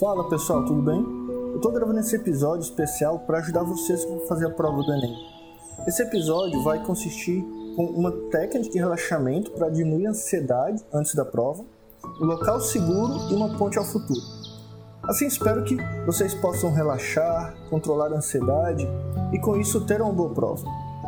Fala 0.00 0.28
pessoal, 0.28 0.64
tudo 0.64 0.82
bem? 0.82 1.06
Eu 1.28 1.56
estou 1.56 1.70
gravando 1.70 2.00
esse 2.00 2.16
episódio 2.16 2.64
especial 2.64 3.20
para 3.20 3.38
ajudar 3.38 3.62
vocês 3.62 4.04
a 4.04 4.26
fazer 4.26 4.46
a 4.46 4.50
prova 4.50 4.82
do 4.82 4.92
Enem. 4.92 5.14
Esse 5.86 6.02
episódio 6.02 6.60
vai 6.64 6.84
consistir 6.84 7.44
com 7.76 7.84
uma 7.84 8.10
técnica 8.28 8.70
de 8.70 8.78
relaxamento 8.78 9.52
para 9.52 9.68
diminuir 9.68 10.08
a 10.08 10.10
ansiedade 10.10 10.84
antes 10.92 11.14
da 11.14 11.24
prova, 11.24 11.64
um 12.20 12.24
local 12.24 12.60
seguro 12.60 13.30
e 13.30 13.34
uma 13.34 13.56
ponte 13.56 13.78
ao 13.78 13.84
futuro. 13.84 14.20
Assim 15.04 15.28
espero 15.28 15.62
que 15.62 15.76
vocês 16.04 16.34
possam 16.34 16.72
relaxar, 16.72 17.54
controlar 17.70 18.12
a 18.12 18.16
ansiedade 18.16 18.88
e 19.32 19.38
com 19.38 19.56
isso 19.56 19.86
ter 19.86 20.02
uma 20.02 20.12
boa 20.12 20.34
prova. 20.34 20.64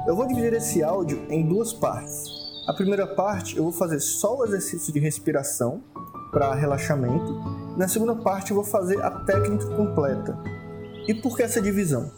Eu 0.06 0.14
vou 0.14 0.28
dividir 0.28 0.52
esse 0.52 0.80
áudio 0.84 1.26
em 1.28 1.44
duas 1.44 1.72
partes. 1.72 2.22
A 2.68 2.72
primeira 2.72 3.06
parte 3.06 3.56
eu 3.56 3.64
vou 3.64 3.72
fazer 3.72 3.98
só 3.98 4.36
o 4.36 4.44
exercício 4.44 4.92
de 4.92 5.00
respiração 5.00 5.82
para 6.30 6.54
relaxamento. 6.54 7.55
Na 7.76 7.86
segunda 7.86 8.14
parte 8.14 8.52
eu 8.52 8.54
vou 8.54 8.64
fazer 8.64 9.02
a 9.02 9.10
técnica 9.10 9.66
completa. 9.76 10.36
E 11.06 11.14
por 11.14 11.36
que 11.36 11.42
essa 11.42 11.60
divisão? 11.60 12.10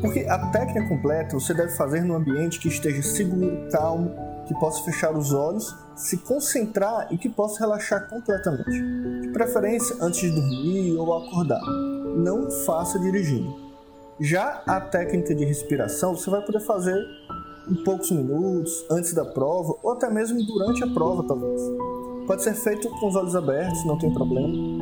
Porque 0.00 0.20
a 0.20 0.38
técnica 0.50 0.88
completa 0.88 1.38
você 1.38 1.52
deve 1.52 1.72
fazer 1.72 2.02
num 2.04 2.14
ambiente 2.14 2.60
que 2.60 2.68
esteja 2.68 3.02
seguro, 3.02 3.68
calmo, 3.72 4.14
que 4.46 4.54
possa 4.60 4.82
fechar 4.84 5.12
os 5.12 5.32
olhos, 5.32 5.76
se 5.96 6.16
concentrar 6.16 7.08
e 7.10 7.18
que 7.18 7.28
possa 7.28 7.58
relaxar 7.58 8.08
completamente. 8.08 8.70
De 9.20 9.28
preferência 9.32 9.96
antes 10.00 10.20
de 10.20 10.30
dormir 10.30 10.96
ou 10.96 11.12
acordar. 11.12 11.60
Não 12.16 12.48
faça 12.64 12.98
dirigindo. 13.00 13.52
Já 14.20 14.62
a 14.64 14.80
técnica 14.80 15.34
de 15.34 15.44
respiração 15.44 16.16
você 16.16 16.30
vai 16.30 16.40
poder 16.40 16.60
fazer 16.60 16.96
em 17.68 17.74
poucos 17.82 18.10
minutos, 18.12 18.84
antes 18.90 19.12
da 19.12 19.24
prova, 19.24 19.74
ou 19.82 19.92
até 19.92 20.08
mesmo 20.08 20.40
durante 20.44 20.84
a 20.84 20.86
prova, 20.86 21.24
talvez. 21.24 21.60
Pode 22.26 22.42
ser 22.42 22.54
feito 22.54 22.88
com 22.88 23.08
os 23.08 23.16
olhos 23.16 23.34
abertos, 23.34 23.84
não 23.84 23.98
tem 23.98 24.12
problema. 24.12 24.79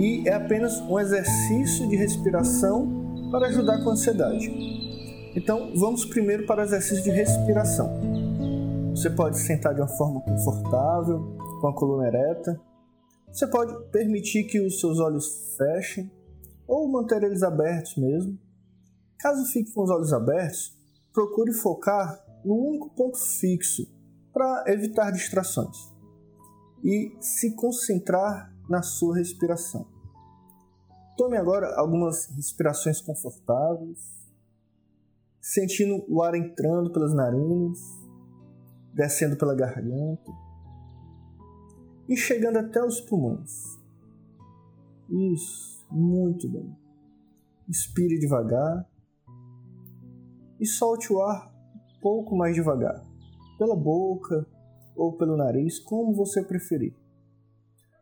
E 0.00 0.26
é 0.26 0.32
apenas 0.32 0.80
um 0.80 0.98
exercício 0.98 1.86
de 1.86 1.94
respiração 1.94 3.30
para 3.30 3.48
ajudar 3.48 3.84
com 3.84 3.90
a 3.90 3.92
ansiedade. 3.92 4.48
Então, 5.36 5.74
vamos 5.76 6.06
primeiro 6.06 6.46
para 6.46 6.62
o 6.62 6.64
exercício 6.64 7.04
de 7.04 7.10
respiração. 7.10 8.00
Você 8.92 9.10
pode 9.10 9.38
sentar 9.38 9.74
de 9.74 9.82
uma 9.82 9.88
forma 9.88 10.22
confortável, 10.22 11.36
com 11.60 11.68
a 11.68 11.74
coluna 11.74 12.06
ereta. 12.06 12.58
Você 13.30 13.46
pode 13.46 13.90
permitir 13.90 14.44
que 14.44 14.58
os 14.58 14.80
seus 14.80 14.98
olhos 14.98 15.54
fechem 15.58 16.10
ou 16.66 16.88
manter 16.88 17.22
eles 17.22 17.42
abertos 17.42 17.94
mesmo. 17.96 18.38
Caso 19.18 19.44
fique 19.52 19.70
com 19.70 19.82
os 19.82 19.90
olhos 19.90 20.14
abertos, 20.14 20.74
procure 21.12 21.52
focar 21.52 22.24
no 22.42 22.54
único 22.54 22.88
ponto 22.94 23.18
fixo 23.18 23.86
para 24.32 24.64
evitar 24.68 25.10
distrações 25.10 25.76
e 26.82 27.14
se 27.20 27.54
concentrar 27.54 28.50
na 28.66 28.82
sua 28.82 29.18
respiração. 29.18 29.89
Tome 31.20 31.36
agora 31.36 31.78
algumas 31.78 32.34
respirações 32.34 32.98
confortáveis, 32.98 33.98
sentindo 35.38 36.02
o 36.08 36.22
ar 36.22 36.34
entrando 36.34 36.90
pelas 36.90 37.12
narinas, 37.12 37.78
descendo 38.94 39.36
pela 39.36 39.54
garganta 39.54 40.32
e 42.08 42.16
chegando 42.16 42.56
até 42.56 42.82
os 42.82 43.02
pulmões. 43.02 43.78
Isso, 45.10 45.86
muito 45.90 46.48
bem. 46.48 46.74
Inspire 47.68 48.18
devagar 48.18 48.90
e 50.58 50.64
solte 50.64 51.12
o 51.12 51.20
ar 51.20 51.52
um 51.52 52.00
pouco 52.00 52.34
mais 52.34 52.54
devagar, 52.54 52.98
pela 53.58 53.76
boca 53.76 54.46
ou 54.96 55.12
pelo 55.18 55.36
nariz, 55.36 55.78
como 55.80 56.14
você 56.14 56.42
preferir. 56.42 56.96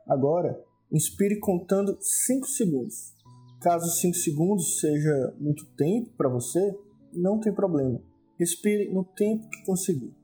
Agora, 0.06 0.67
inspire 0.90 1.38
contando 1.38 1.96
5 2.00 2.46
segundos. 2.46 3.14
Caso 3.60 3.90
5 3.90 4.16
segundos 4.16 4.80
seja 4.80 5.34
muito 5.38 5.66
tempo 5.74 6.10
para 6.16 6.28
você, 6.28 6.78
não 7.12 7.40
tem 7.40 7.52
problema. 7.52 8.00
Respire 8.38 8.88
no 8.92 9.04
tempo 9.04 9.48
que 9.50 9.64
conseguir. 9.64 10.14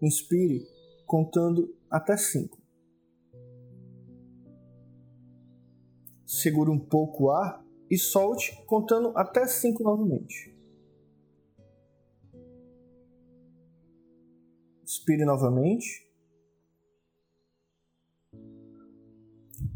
Inspire 0.00 0.64
contando 1.04 1.76
até 1.90 2.16
5. 2.16 2.56
Segure 6.24 6.70
um 6.70 6.78
pouco 6.78 7.24
o 7.24 7.30
ar 7.30 7.64
e 7.90 7.98
solte 7.98 8.56
contando 8.66 9.12
até 9.16 9.46
5 9.46 9.82
novamente. 9.82 10.56
Inspire 14.84 15.24
novamente. 15.24 16.05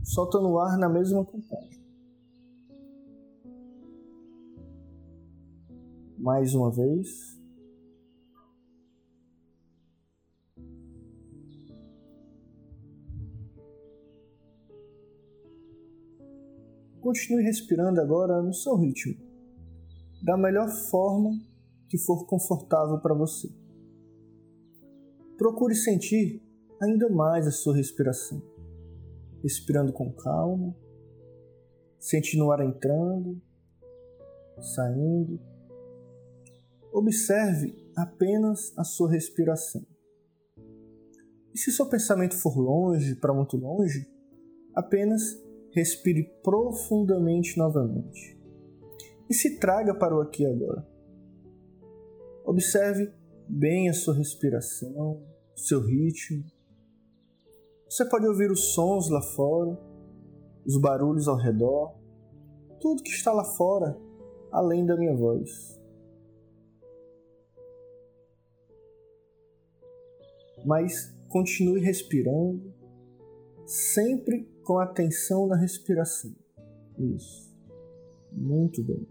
Solta 0.02 0.40
no 0.40 0.58
ar 0.58 0.78
na 0.78 0.88
mesma 0.88 1.24
contagem. 1.24 1.80
Mais 6.18 6.54
uma 6.54 6.70
vez. 6.70 7.40
Continue 17.00 17.42
respirando 17.42 18.00
agora 18.00 18.42
no 18.42 18.52
seu 18.52 18.76
ritmo, 18.76 19.16
da 20.22 20.36
melhor 20.36 20.68
forma 20.68 21.30
que 21.88 21.96
for 21.96 22.26
confortável 22.26 23.00
para 23.00 23.14
você. 23.14 23.48
Procure 25.38 25.74
sentir 25.74 26.42
ainda 26.80 27.08
mais 27.08 27.46
a 27.46 27.50
sua 27.50 27.74
respiração, 27.74 28.42
respirando 29.42 29.92
com 29.92 30.12
calma, 30.12 30.74
sentindo 31.98 32.46
o 32.46 32.52
ar 32.52 32.60
entrando, 32.60 33.40
saindo. 34.58 35.40
Observe 36.92 37.74
apenas 37.96 38.72
a 38.76 38.84
sua 38.84 39.10
respiração. 39.10 39.86
E 41.54 41.58
se 41.58 41.72
seu 41.72 41.88
pensamento 41.88 42.36
for 42.36 42.56
longe, 42.56 43.16
para 43.16 43.34
muito 43.34 43.56
longe, 43.56 44.08
apenas 44.74 45.38
respire 45.72 46.24
profundamente 46.42 47.56
novamente. 47.58 48.38
E 49.28 49.34
se 49.34 49.58
traga 49.58 49.94
para 49.94 50.16
o 50.16 50.20
aqui 50.20 50.42
e 50.42 50.46
agora. 50.46 50.86
Observe 52.44 53.12
bem 53.48 53.88
a 53.88 53.92
sua 53.92 54.14
respiração, 54.14 55.22
seu 55.54 55.80
ritmo. 55.80 56.44
Você 57.90 58.04
pode 58.04 58.24
ouvir 58.24 58.52
os 58.52 58.72
sons 58.72 59.10
lá 59.10 59.20
fora, 59.20 59.76
os 60.64 60.80
barulhos 60.80 61.26
ao 61.26 61.34
redor, 61.34 61.92
tudo 62.80 63.02
que 63.02 63.10
está 63.10 63.32
lá 63.32 63.42
fora, 63.42 63.98
além 64.52 64.86
da 64.86 64.96
minha 64.96 65.12
voz. 65.12 65.76
Mas 70.64 71.12
continue 71.28 71.80
respirando, 71.80 72.72
sempre 73.66 74.44
com 74.62 74.78
atenção 74.78 75.48
na 75.48 75.56
respiração. 75.56 76.32
Isso. 76.96 77.52
Muito 78.30 78.84
bem. 78.84 79.04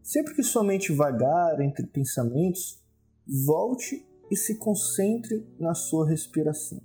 Sempre 0.00 0.32
que 0.32 0.44
sua 0.44 0.62
mente 0.62 0.92
vagar 0.92 1.60
entre 1.60 1.88
pensamentos, 1.88 2.80
volte 3.26 4.06
e 4.30 4.36
se 4.36 4.58
concentre 4.58 5.46
na 5.58 5.74
sua 5.74 6.08
respiração. 6.08 6.80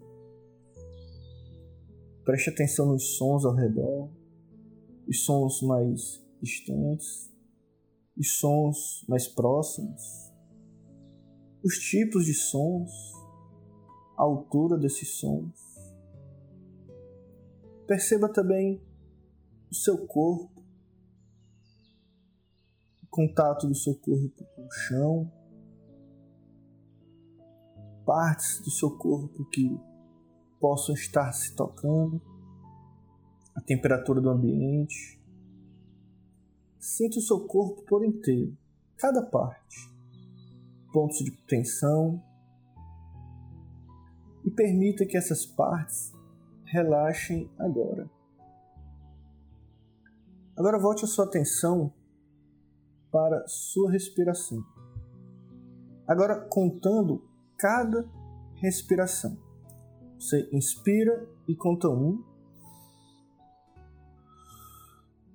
Preste 2.24 2.50
atenção 2.50 2.86
nos 2.86 3.18
sons 3.18 3.46
ao 3.46 3.56
redor, 3.56 4.10
os 5.08 5.26
sons 5.26 5.62
mais 5.64 6.24
distantes, 6.42 7.34
os 8.16 8.38
sons 8.38 9.06
mais 9.08 9.28
próximos, 9.28 10.32
os 11.64 11.80
tipos 11.80 12.26
de 12.26 12.34
sons, 12.34 12.92
a 14.18 14.24
altura 14.24 14.78
desses 14.78 15.10
sons. 15.16 15.54
Perceba 17.88 18.32
também 18.32 18.80
o 19.72 19.76
seu 19.76 20.06
corpo, 20.06 20.64
o 23.02 23.08
contato 23.10 23.68
do 23.68 23.74
seu 23.74 23.96
corpo 23.96 24.46
com 24.56 24.68
o 24.68 24.72
chão, 24.72 25.32
partes 28.10 28.60
do 28.62 28.72
seu 28.72 28.98
corpo 28.98 29.46
que 29.52 29.80
possam 30.60 30.96
estar 30.96 31.32
se 31.32 31.56
tocando, 31.56 32.20
a 33.54 33.62
temperatura 33.62 34.20
do 34.20 34.32
ambiente. 34.32 35.24
Sinta 36.80 37.20
o 37.20 37.22
seu 37.22 37.46
corpo 37.46 37.84
por 37.86 38.04
inteiro, 38.04 38.58
cada 38.98 39.22
parte, 39.22 39.94
pontos 40.92 41.20
de 41.20 41.30
tensão, 41.46 42.20
e 44.44 44.50
permita 44.50 45.06
que 45.06 45.16
essas 45.16 45.46
partes 45.46 46.12
relaxem 46.66 47.48
agora. 47.60 48.10
Agora 50.58 50.80
volte 50.80 51.06
a 51.06 51.08
sua 51.08 51.26
atenção 51.26 51.94
para 53.12 53.48
sua 53.48 53.92
respiração. 53.92 54.66
Agora 56.08 56.48
contando 56.50 57.29
cada 57.60 58.10
respiração. 58.56 59.38
Você 60.18 60.50
inspira 60.52 61.30
e 61.48 61.56
conta 61.56 61.90
um, 61.90 62.24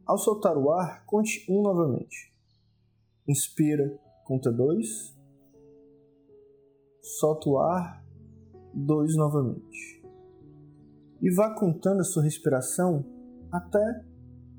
Ao 0.07 0.19
soltar 0.19 0.57
o 0.59 0.71
ar, 0.71 1.03
conte 1.07 1.47
um 1.51 1.63
novamente. 1.63 2.31
Inspira, 3.27 3.99
conta 4.25 4.53
dois. 4.53 5.17
Solta 7.01 7.49
o 7.49 7.59
ar, 7.59 8.05
dois 8.75 9.17
novamente. 9.17 10.03
E 11.23 11.35
vá 11.35 11.55
contando 11.55 12.01
a 12.01 12.05
sua 12.05 12.23
respiração 12.23 13.03
até 13.51 14.05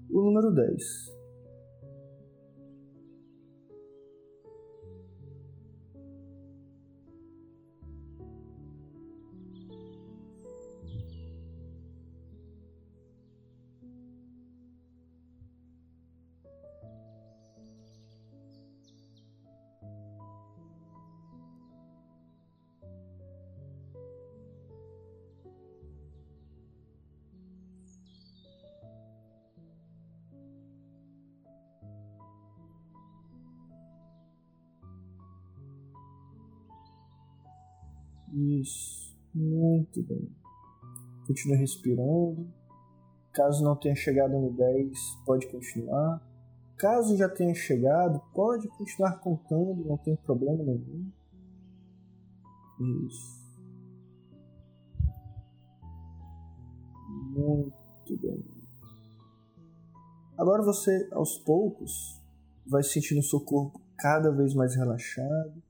o 0.09 0.19
número 0.23 0.51
10. 0.51 1.14
Isso. 38.35 39.15
Muito 39.33 40.03
bem. 40.03 40.29
Continue 41.25 41.57
respirando. 41.57 42.47
Caso 43.33 43.63
não 43.63 43.75
tenha 43.75 43.95
chegado 43.95 44.31
no 44.31 44.51
10, 44.51 44.97
pode 45.25 45.47
continuar. 45.47 46.21
Caso 46.77 47.17
já 47.17 47.29
tenha 47.29 47.53
chegado, 47.53 48.21
pode 48.33 48.67
continuar 48.67 49.19
contando, 49.19 49.85
não 49.85 49.97
tem 49.97 50.15
problema 50.17 50.63
nenhum. 50.63 51.11
Isso. 53.07 53.45
Muito 57.33 58.17
bem. 58.17 58.43
Agora 60.37 60.63
você, 60.63 61.07
aos 61.13 61.37
poucos, 61.37 62.21
vai 62.65 62.83
sentindo 62.83 63.19
o 63.19 63.23
seu 63.23 63.39
corpo 63.39 63.81
cada 63.97 64.31
vez 64.31 64.53
mais 64.53 64.75
relaxado 64.75 65.64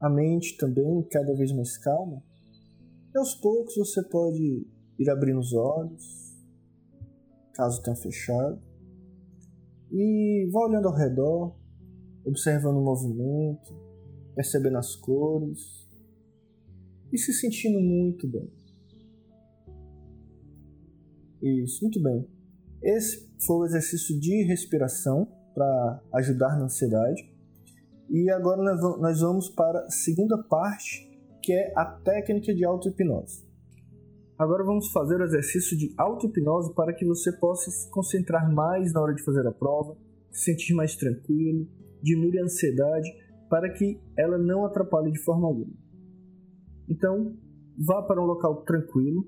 a 0.00 0.08
mente 0.08 0.56
também 0.56 1.06
cada 1.10 1.34
vez 1.34 1.52
mais 1.52 1.76
calma. 1.78 2.22
E 3.14 3.18
aos 3.18 3.34
poucos 3.34 3.76
você 3.76 4.02
pode 4.02 4.66
ir 4.98 5.10
abrindo 5.10 5.40
os 5.40 5.52
olhos, 5.52 6.36
caso 7.54 7.82
tenha 7.82 7.96
fechado, 7.96 8.60
e 9.92 10.48
vá 10.52 10.60
olhando 10.60 10.88
ao 10.88 10.94
redor, 10.94 11.56
observando 12.24 12.76
o 12.76 12.84
movimento, 12.84 13.74
percebendo 14.34 14.78
as 14.78 14.94
cores 14.96 15.88
e 17.12 17.18
se 17.18 17.32
sentindo 17.32 17.80
muito 17.80 18.28
bem. 18.28 18.50
Isso, 21.42 21.82
muito 21.82 22.00
bem. 22.02 22.28
Esse 22.82 23.30
foi 23.44 23.56
o 23.56 23.64
exercício 23.64 24.18
de 24.18 24.44
respiração 24.44 25.26
para 25.54 26.02
ajudar 26.14 26.56
na 26.58 26.64
ansiedade. 26.64 27.29
E 28.10 28.28
agora 28.28 28.60
nós 28.60 29.20
vamos 29.20 29.48
para 29.50 29.84
a 29.84 29.90
segunda 29.90 30.36
parte, 30.36 31.08
que 31.40 31.52
é 31.52 31.72
a 31.76 31.84
técnica 31.84 32.52
de 32.52 32.64
auto-hipnose. 32.64 33.48
Agora 34.36 34.64
vamos 34.64 34.90
fazer 34.90 35.20
o 35.20 35.24
exercício 35.24 35.78
de 35.78 35.94
auto-hipnose 35.96 36.74
para 36.74 36.92
que 36.92 37.06
você 37.06 37.30
possa 37.30 37.70
se 37.70 37.88
concentrar 37.88 38.52
mais 38.52 38.92
na 38.92 39.00
hora 39.00 39.14
de 39.14 39.22
fazer 39.22 39.46
a 39.46 39.52
prova, 39.52 39.96
se 40.32 40.44
sentir 40.44 40.74
mais 40.74 40.96
tranquilo, 40.96 41.68
diminuir 42.02 42.40
a 42.40 42.44
ansiedade, 42.44 43.08
para 43.48 43.72
que 43.72 44.00
ela 44.18 44.38
não 44.38 44.64
atrapalhe 44.64 45.12
de 45.12 45.22
forma 45.22 45.46
alguma. 45.46 45.72
Então, 46.88 47.36
vá 47.78 48.02
para 48.02 48.20
um 48.20 48.26
local 48.26 48.64
tranquilo, 48.64 49.24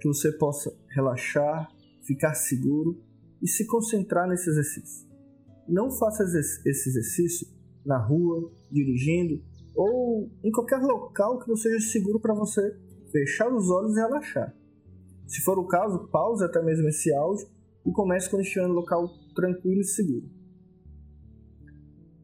que 0.00 0.06
você 0.06 0.32
possa 0.32 0.70
relaxar, 0.94 1.68
ficar 2.02 2.34
seguro 2.34 3.00
e 3.40 3.48
se 3.48 3.66
concentrar 3.66 4.28
nesse 4.28 4.50
exercício. 4.50 5.08
Não 5.66 5.90
faça 5.90 6.24
esse 6.24 6.90
exercício 6.90 7.57
na 7.84 7.98
rua, 7.98 8.50
dirigindo, 8.70 9.42
ou 9.74 10.30
em 10.42 10.50
qualquer 10.50 10.80
local 10.80 11.38
que 11.38 11.48
não 11.48 11.56
seja 11.56 11.78
seguro 11.80 12.20
para 12.20 12.34
você 12.34 12.76
fechar 13.10 13.52
os 13.52 13.70
olhos 13.70 13.96
e 13.96 14.00
relaxar. 14.00 14.54
Se 15.26 15.40
for 15.42 15.58
o 15.58 15.66
caso, 15.66 16.08
pause 16.08 16.44
até 16.44 16.62
mesmo 16.62 16.88
esse 16.88 17.12
áudio 17.12 17.46
e 17.86 17.92
comece 17.92 18.28
quando 18.28 18.42
estiver 18.42 18.66
no 18.66 18.74
local 18.74 19.08
tranquilo 19.34 19.80
e 19.80 19.84
seguro. 19.84 20.28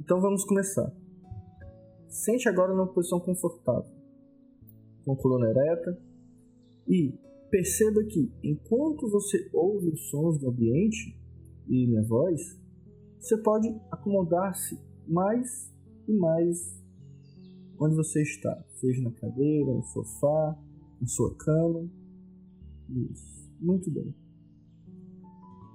Então 0.01 0.21
vamos 0.21 0.45
começar. 0.45 0.93
Sente 2.09 2.49
agora 2.49 2.75
numa 2.75 2.93
posição 2.93 3.21
confortável, 3.21 3.91
com 5.05 5.17
coluna 5.17 5.49
ereta, 5.49 5.99
e 6.87 7.13
perceba 7.51 8.03
que 8.05 8.33
enquanto 8.43 9.09
você 9.11 9.49
ouve 9.53 9.89
os 9.89 10.11
sons 10.11 10.39
do 10.39 10.49
ambiente 10.49 11.19
e 11.69 11.87
minha 11.87 12.03
voz, 12.03 12.59
você 13.19 13.37
pode 13.39 13.69
acomodar-se 13.91 14.79
mais 15.09 15.73
e 16.09 16.13
mais 16.13 16.83
onde 17.79 17.97
você 17.97 18.23
está, 18.23 18.63
seja 18.75 19.03
na 19.03 19.13
cadeira, 19.13 19.73
no 19.73 19.83
sofá, 19.83 20.57
na 21.01 21.07
sua 21.07 21.35
cama. 21.37 21.89
Isso, 22.89 23.51
muito 23.61 23.91
bem. 23.91 24.15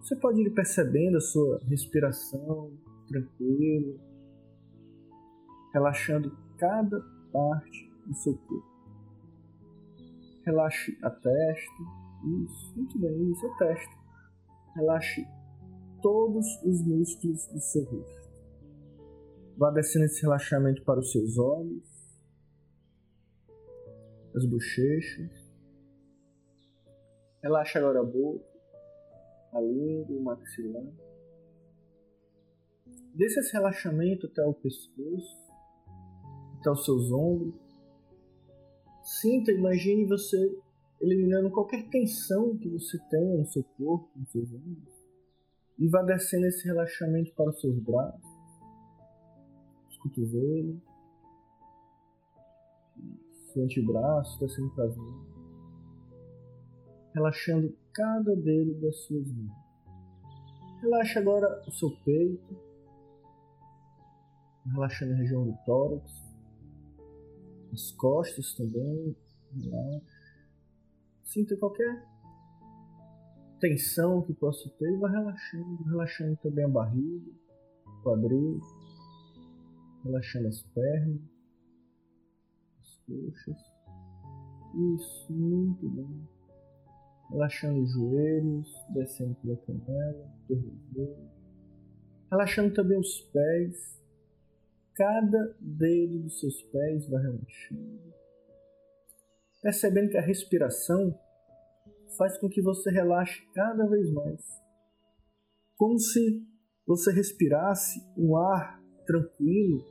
Você 0.01 0.15
pode 0.15 0.41
ir 0.41 0.49
percebendo 0.51 1.17
a 1.17 1.21
sua 1.21 1.59
respiração 1.65 2.71
tranquilo, 3.07 3.99
relaxando 5.73 6.35
cada 6.57 6.99
parte 7.31 7.91
do 8.07 8.15
seu 8.15 8.35
corpo. 8.35 8.69
Relaxe 10.45 10.97
a 11.03 11.09
testa, 11.09 11.83
isso, 12.43 12.73
muito 12.75 12.97
bem, 12.97 13.31
isso, 13.31 13.45
a 13.45 13.57
testa. 13.57 13.95
Relaxe 14.75 15.27
todos 16.01 16.45
os 16.63 16.81
músculos 16.81 17.45
do 17.47 17.59
seu 17.59 17.83
rosto. 17.83 18.18
Vá 19.59 19.69
descendo 19.71 20.05
esse 20.05 20.21
relaxamento 20.21 20.81
para 20.83 21.01
os 21.01 21.11
seus 21.11 21.37
olhos, 21.37 21.83
as 24.33 24.45
bochechas. 24.45 25.51
Relaxa 27.43 27.77
agora 27.77 27.99
a 27.99 28.03
boca, 28.05 28.45
a 29.51 29.59
língua, 29.59 30.15
o 30.15 30.23
maxilar. 30.23 30.93
Desça 33.13 33.41
esse 33.41 33.51
relaxamento 33.51 34.27
até 34.27 34.41
o 34.45 34.53
pescoço, 34.53 35.51
até 36.61 36.71
os 36.71 36.85
seus 36.85 37.11
ombros. 37.11 37.59
Sinta, 39.03 39.51
imagine 39.51 40.07
você 40.07 40.37
eliminando 41.01 41.51
qualquer 41.51 41.89
tensão 41.89 42.57
que 42.57 42.69
você 42.69 42.97
tenha 43.09 43.35
no 43.35 43.45
seu 43.45 43.63
corpo, 43.77 44.09
nos 44.17 44.31
seus 44.31 44.53
ombros. 44.53 45.05
E 45.77 45.89
vá 45.89 46.01
descendo 46.01 46.45
esse 46.45 46.65
relaxamento 46.65 47.33
para 47.35 47.49
os 47.49 47.59
seus 47.59 47.77
braços 47.79 48.38
cotovelo, 50.09 50.81
seu 53.53 53.63
antebraço 53.63 54.37
para 54.75 54.85
as 54.85 54.95
mãos, 54.97 55.27
relaxando 57.13 57.75
cada 57.93 58.35
dedo 58.35 58.79
das 58.81 58.95
suas 59.03 59.31
mãos. 59.31 59.57
Relaxa 60.81 61.19
agora 61.19 61.63
o 61.67 61.71
seu 61.71 61.89
peito, 62.05 62.57
relaxando 64.71 65.13
a 65.13 65.17
região 65.17 65.45
do 65.45 65.57
tórax, 65.65 66.11
as 67.73 67.91
costas 67.91 68.53
também, 68.55 69.15
relaxa. 69.53 70.19
Sinta 71.23 71.55
qualquer 71.57 72.07
tensão 73.59 74.21
que 74.21 74.33
possa 74.33 74.69
ter 74.79 74.91
e 74.91 74.97
vai 74.97 75.11
relaxando, 75.11 75.83
relaxando 75.83 76.37
também 76.37 76.65
a 76.65 76.69
barriga, 76.69 77.31
quadril, 78.01 78.59
relaxando 80.03 80.47
as 80.47 80.61
pernas, 80.63 81.21
as 82.79 82.95
coxas. 83.05 83.57
Isso, 84.95 85.33
muito 85.33 85.89
bem. 85.89 86.27
Relaxando 87.31 87.81
os 87.81 87.91
joelhos, 87.91 88.67
descendo 88.93 89.35
pela 89.35 89.57
canela, 89.57 90.33
tornozelo. 90.47 91.29
Relaxando 92.31 92.73
também 92.73 92.99
os 92.99 93.21
pés. 93.31 93.99
Cada 94.95 95.55
dedo 95.59 96.23
dos 96.23 96.39
seus 96.39 96.61
pés 96.63 97.07
vai 97.09 97.21
relaxando. 97.21 98.13
Percebendo 99.61 100.09
que 100.09 100.17
a 100.17 100.21
respiração 100.21 101.17
faz 102.17 102.37
com 102.37 102.49
que 102.49 102.61
você 102.61 102.91
relaxe 102.91 103.41
cada 103.53 103.87
vez 103.87 104.11
mais. 104.11 104.43
Como 105.77 105.97
se 105.97 106.45
você 106.85 107.11
respirasse 107.13 107.99
um 108.17 108.35
ar 108.35 108.78
tranquilo, 109.09 109.83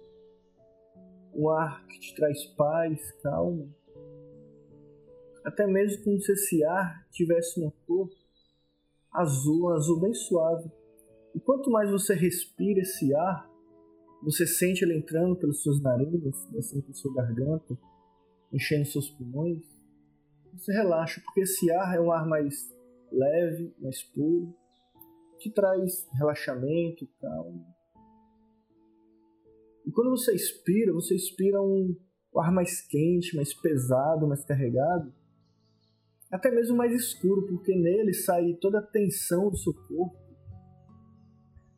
um 1.34 1.50
ar 1.50 1.84
que 1.88 1.98
te 1.98 2.14
traz 2.14 2.44
paz, 2.54 3.10
calma. 3.20 3.68
Até 5.44 5.66
mesmo 5.66 6.04
como 6.04 6.20
se 6.20 6.32
esse 6.32 6.64
ar 6.64 7.04
tivesse 7.10 7.60
uma 7.60 7.72
cor 7.84 8.08
azul, 9.12 9.72
azul 9.72 9.98
bem 10.00 10.14
suave, 10.14 10.70
E 11.34 11.40
quanto 11.40 11.70
mais 11.70 11.90
você 11.90 12.14
respira 12.14 12.80
esse 12.80 13.14
ar, 13.14 13.48
você 14.22 14.46
sente 14.46 14.84
ele 14.84 14.96
entrando 14.96 15.36
pelas 15.36 15.60
suas 15.62 15.80
narinas, 15.80 16.46
descendo 16.50 16.82
pela 16.82 16.94
sua 16.94 17.14
garganta, 17.14 17.78
enchendo 18.52 18.86
seus 18.86 19.10
pulmões, 19.10 19.62
você 20.52 20.72
relaxa, 20.72 21.20
porque 21.24 21.40
esse 21.40 21.70
ar 21.70 21.96
é 21.96 22.00
um 22.00 22.10
ar 22.10 22.26
mais 22.26 22.74
leve, 23.12 23.74
mais 23.78 24.02
puro, 24.02 24.54
que 25.38 25.50
traz 25.50 26.08
relaxamento, 26.12 27.06
calma. 27.20 27.77
E 29.88 29.90
quando 29.90 30.10
você 30.10 30.34
expira, 30.34 30.92
você 30.92 31.14
expira 31.14 31.62
um 31.62 31.96
ar 32.36 32.52
mais 32.52 32.82
quente, 32.82 33.34
mais 33.34 33.54
pesado, 33.54 34.28
mais 34.28 34.44
carregado, 34.44 35.10
até 36.30 36.50
mesmo 36.50 36.76
mais 36.76 36.92
escuro, 36.92 37.46
porque 37.46 37.74
nele 37.74 38.12
sai 38.12 38.52
toda 38.60 38.80
a 38.80 38.86
tensão 38.86 39.48
do 39.48 39.56
seu 39.56 39.72
corpo, 39.72 40.14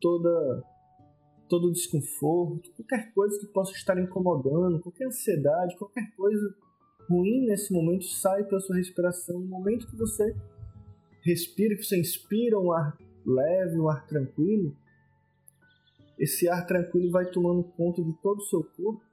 toda 0.01 0.61
todo 1.47 1.67
o 1.67 1.71
desconforto, 1.71 2.69
qualquer 2.73 3.13
coisa 3.13 3.39
que 3.39 3.47
possa 3.47 3.71
estar 3.71 3.97
incomodando, 3.97 4.81
qualquer 4.81 5.07
ansiedade, 5.07 5.77
qualquer 5.77 6.13
coisa 6.15 6.53
ruim 7.09 7.45
nesse 7.45 7.73
momento 7.73 8.05
sai 8.05 8.43
pela 8.43 8.59
sua 8.59 8.75
respiração. 8.75 9.39
No 9.39 9.47
momento 9.47 9.87
que 9.87 9.95
você 9.95 10.35
respira, 11.23 11.75
que 11.75 11.83
você 11.83 11.97
inspira 11.97 12.59
um 12.59 12.73
ar 12.73 12.97
leve, 13.25 13.79
um 13.79 13.89
ar 13.89 14.05
tranquilo, 14.05 14.75
esse 16.21 16.47
ar 16.47 16.67
tranquilo 16.67 17.09
vai 17.09 17.25
tomando 17.31 17.63
conta 17.63 18.03
de 18.03 18.13
todo 18.21 18.37
o 18.37 18.45
seu 18.45 18.63
corpo 18.63 19.03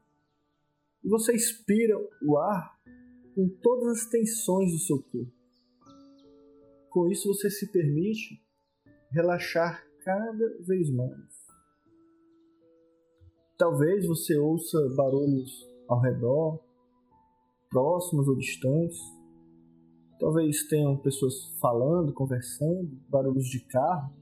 e 1.02 1.08
você 1.08 1.34
expira 1.34 1.96
o 2.22 2.36
ar 2.36 2.78
com 3.34 3.48
todas 3.62 3.98
as 3.98 4.10
tensões 4.10 4.70
do 4.72 4.78
seu 4.78 5.02
corpo. 5.02 5.32
Com 6.90 7.10
isso 7.10 7.32
você 7.32 7.48
se 7.48 7.72
permite 7.72 8.42
relaxar 9.10 9.82
cada 10.04 10.58
vez 10.66 10.90
mais. 10.90 11.48
Talvez 13.56 14.06
você 14.06 14.36
ouça 14.36 14.78
barulhos 14.94 15.66
ao 15.88 16.00
redor, 16.00 16.60
próximos 17.70 18.28
ou 18.28 18.36
distantes. 18.36 18.98
Talvez 20.20 20.64
tenham 20.64 20.94
pessoas 20.98 21.56
falando, 21.58 22.12
conversando, 22.12 23.00
barulhos 23.08 23.46
de 23.46 23.60
carro. 23.60 24.17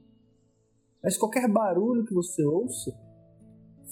Mas 1.03 1.17
qualquer 1.17 1.47
barulho 1.47 2.05
que 2.05 2.13
você 2.13 2.43
ouça 2.43 2.91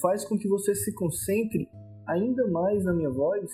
faz 0.01 0.25
com 0.25 0.37
que 0.37 0.47
você 0.47 0.75
se 0.75 0.93
concentre 0.93 1.69
ainda 2.05 2.47
mais 2.47 2.83
na 2.83 2.93
minha 2.93 3.09
voz 3.09 3.49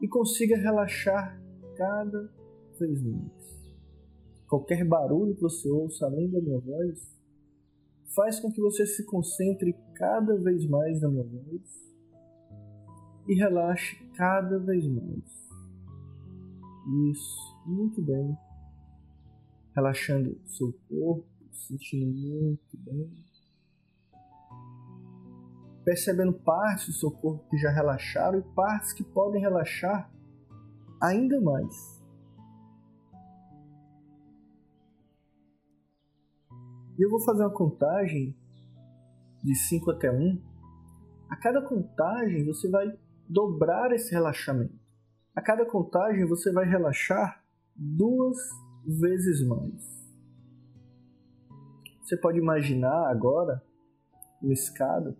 e 0.00 0.08
consiga 0.08 0.56
relaxar 0.56 1.40
cada 1.76 2.30
vez 2.78 3.02
mais. 3.02 3.62
Qualquer 4.48 4.84
barulho 4.84 5.34
que 5.34 5.40
você 5.40 5.70
ouça 5.70 6.06
além 6.06 6.30
da 6.30 6.40
minha 6.40 6.58
voz 6.58 7.12
faz 8.14 8.38
com 8.38 8.52
que 8.52 8.60
você 8.60 8.86
se 8.86 9.04
concentre 9.06 9.74
cada 9.94 10.36
vez 10.36 10.66
mais 10.66 11.00
na 11.00 11.08
minha 11.08 11.24
voz 11.24 11.82
e 13.26 13.34
relaxe 13.34 13.96
cada 14.14 14.58
vez 14.58 14.86
mais. 14.86 15.42
Isso, 17.10 17.62
muito 17.66 18.02
bem. 18.02 18.36
Relaxando 19.74 20.38
seu 20.46 20.74
corpo, 20.88 21.31
sentindo 21.52 22.06
muito 22.06 22.76
bem. 22.78 23.10
Percebendo 25.84 26.32
partes 26.32 26.86
do 26.86 26.92
seu 26.92 27.10
corpo 27.10 27.48
que 27.48 27.58
já 27.58 27.70
relaxaram 27.70 28.38
e 28.38 28.54
partes 28.54 28.92
que 28.92 29.02
podem 29.02 29.40
relaxar 29.40 30.10
ainda 31.00 31.40
mais. 31.40 32.00
E 36.98 37.02
eu 37.04 37.10
vou 37.10 37.20
fazer 37.20 37.42
uma 37.42 37.52
contagem 37.52 38.36
de 39.42 39.54
5 39.54 39.90
até 39.90 40.10
1. 40.10 40.40
A 41.28 41.36
cada 41.36 41.60
contagem 41.62 42.44
você 42.44 42.68
vai 42.68 42.86
dobrar 43.28 43.92
esse 43.92 44.12
relaxamento. 44.12 44.78
A 45.34 45.40
cada 45.40 45.64
contagem 45.64 46.26
você 46.26 46.52
vai 46.52 46.66
relaxar 46.66 47.42
duas 47.74 48.36
vezes 48.86 49.44
mais. 49.46 50.01
Você 52.02 52.16
pode 52.16 52.38
imaginar 52.38 53.10
agora 53.10 53.62
uma 54.42 54.52
escada, 54.52 55.16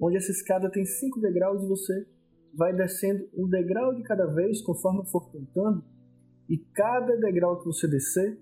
onde 0.00 0.16
essa 0.16 0.30
escada 0.30 0.70
tem 0.70 0.84
cinco 0.84 1.20
degraus 1.20 1.62
e 1.62 1.66
você 1.66 2.06
vai 2.54 2.72
descendo 2.72 3.28
um 3.34 3.48
degrau 3.48 3.94
de 3.94 4.02
cada 4.02 4.26
vez 4.26 4.62
conforme 4.62 5.04
for 5.10 5.28
contando, 5.30 5.84
e 6.48 6.56
cada 6.56 7.16
degrau 7.16 7.58
que 7.58 7.66
você 7.66 7.88
descer, 7.88 8.38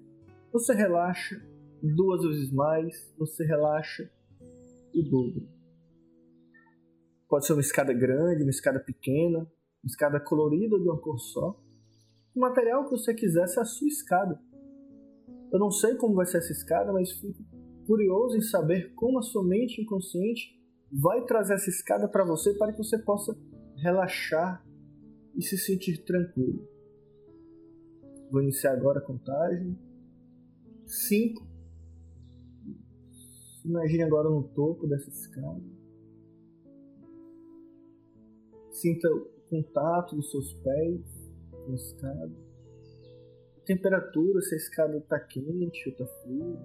você 0.53 0.75
relaxa 0.75 1.41
duas 1.83 2.23
vezes 2.23 2.53
mais, 2.53 3.15
você 3.19 3.45
relaxa 3.45 4.11
o 4.95 5.03
dobro. 5.03 5.49
Pode 7.29 7.47
ser 7.47 7.55
uma 7.55 7.63
escada 7.63 7.93
grande, 7.95 8.43
uma 8.43 8.51
escada 8.51 8.79
pequena, 8.79 9.39
uma 9.39 9.87
escada 9.87 10.21
colorida 10.21 10.79
de 10.79 10.85
uma 10.85 11.01
cor 11.01 11.19
só. 11.19 11.59
O 12.35 12.41
material 12.41 12.85
que 12.85 12.91
você 12.91 13.15
quiser, 13.15 13.41
é 13.41 13.61
a 13.61 13.65
sua 13.65 13.89
escada. 13.89 14.39
Eu 15.53 15.59
não 15.59 15.71
sei 15.71 15.95
como 15.97 16.15
vai 16.15 16.25
ser 16.25 16.39
essa 16.39 16.51
escada, 16.51 16.93
mas 16.93 17.13
fico 17.13 17.45
curioso 17.87 18.37
em 18.37 18.41
saber 18.41 18.95
como 18.95 19.19
a 19.19 19.23
sua 19.23 19.45
mente 19.45 19.83
inconsciente 19.83 20.59
vai 20.91 21.25
trazer 21.27 21.55
essa 21.55 21.69
escada 21.69 22.09
para 22.09 22.25
você 22.25 22.55
para 22.55 22.73
que 22.73 22.79
você 22.79 22.99
possa 22.99 23.37
relaxar 23.77 24.65
e 25.37 25.43
se 25.43 25.59
sentir 25.59 26.05
tranquilo. 26.05 26.67
Vou 28.31 28.43
iniciar 28.43 28.73
agora 28.73 28.99
a 28.99 29.03
contagem. 29.03 29.79
5. 30.87 31.47
Imagine 33.65 34.03
agora 34.05 34.31
no 34.31 34.45
topo 34.49 34.87
dessa 34.87 35.11
escada. 35.11 35.63
Sinta 38.71 39.09
o 39.09 39.27
contato 39.51 40.17
dos 40.17 40.31
seus 40.31 40.55
pés 40.55 41.31
com 41.51 41.73
a 41.73 41.75
escada. 41.75 42.52
Temperatura, 43.65 44.41
se 44.41 44.55
a 44.55 44.59
escada 44.59 44.99
está 44.99 45.19
quente 45.21 45.89
ou 45.89 45.93
está 45.93 46.07
fria. 46.07 46.59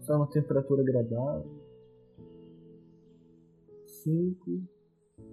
Está 0.00 0.16
uma 0.16 0.30
temperatura 0.30 0.82
agradável. 0.82 1.50
5, 3.86 4.62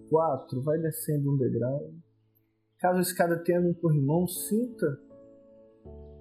4. 0.10 0.62
Vai 0.62 0.80
descendo 0.80 1.34
um 1.34 1.38
degrau. 1.38 1.94
Caso 2.80 3.00
a 3.00 3.02
escada 3.02 3.44
tenha 3.44 3.62
um 3.62 3.74
corrimão, 3.74 4.28
sinta 4.28 5.00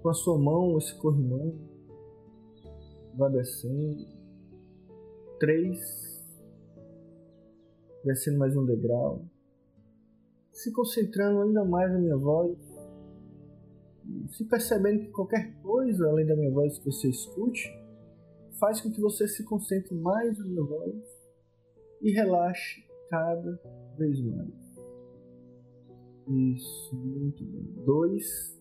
com 0.02 0.08
a 0.08 0.14
sua 0.14 0.38
mão 0.38 0.78
esse 0.78 0.94
corrimão. 0.94 1.58
Vai 3.14 3.32
descendo. 3.32 4.06
3. 5.40 6.06
Descendo 8.04 8.38
mais 8.38 8.56
um 8.56 8.64
degrau 8.64 9.26
se 10.56 10.72
concentrando 10.72 11.42
ainda 11.42 11.64
mais 11.64 11.92
na 11.92 11.98
minha 11.98 12.16
voz, 12.16 12.56
se 14.30 14.44
percebendo 14.44 15.00
que 15.00 15.10
qualquer 15.10 15.54
coisa 15.62 16.08
além 16.08 16.26
da 16.26 16.36
minha 16.36 16.50
voz 16.50 16.78
que 16.78 16.84
você 16.84 17.08
escute 17.08 17.68
faz 18.58 18.80
com 18.80 18.90
que 18.90 19.00
você 19.00 19.26
se 19.28 19.44
concentre 19.44 19.94
mais 19.94 20.38
na 20.38 20.44
minha 20.44 20.62
voz 20.62 20.94
e 22.00 22.10
relaxe 22.12 22.84
cada 23.10 23.60
vez 23.96 24.20
mais. 24.20 24.66
Isso, 26.28 26.96
muito 26.96 27.44
bem. 27.44 27.84
Dois. 27.84 28.58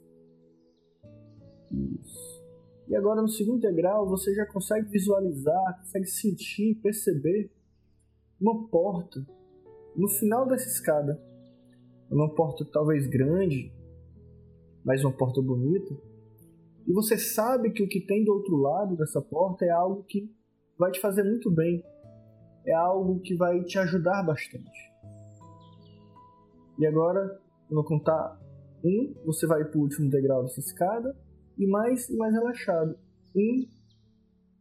Isso. 1.71 2.45
E 2.87 2.95
agora 2.95 3.21
no 3.21 3.27
segundo 3.27 3.61
degrau 3.61 4.07
você 4.07 4.33
já 4.35 4.45
consegue 4.45 4.89
visualizar, 4.89 5.79
consegue 5.79 6.07
sentir, 6.07 6.75
perceber 6.75 7.51
uma 8.39 8.67
porta 8.67 9.25
no 9.95 10.07
final 10.09 10.45
dessa 10.45 10.67
escada 10.67 11.19
uma 12.09 12.33
porta 12.33 12.65
talvez 12.65 13.07
grande, 13.07 13.71
mas 14.85 15.03
uma 15.03 15.11
porta 15.11 15.41
bonita. 15.41 15.93
E 16.87 16.93
você 16.93 17.17
sabe 17.17 17.71
que 17.71 17.83
o 17.83 17.87
que 17.87 17.99
tem 17.99 18.23
do 18.23 18.31
outro 18.31 18.55
lado 18.55 18.95
dessa 18.95 19.19
porta 19.19 19.65
é 19.65 19.69
algo 19.71 20.03
que 20.03 20.31
vai 20.77 20.91
te 20.91 21.01
fazer 21.01 21.23
muito 21.23 21.49
bem. 21.49 21.83
É 22.65 22.73
algo 22.73 23.19
que 23.21 23.35
vai 23.35 23.63
te 23.63 23.79
ajudar 23.79 24.23
bastante. 24.23 24.93
E 26.77 26.85
agora, 26.85 27.41
eu 27.69 27.75
vou 27.75 27.83
contar 27.83 28.39
um, 28.83 29.15
você 29.25 29.47
vai 29.47 29.65
para 29.65 29.79
o 29.79 29.81
último 29.81 30.09
degrau 30.09 30.43
dessa 30.43 30.59
escada 30.59 31.17
e 31.57 31.65
mais 31.65 32.07
e 32.09 32.15
mais 32.15 32.33
relaxado. 32.33 32.95
Um, 33.35 33.67